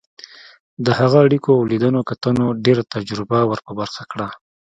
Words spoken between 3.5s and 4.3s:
په برخه کړه.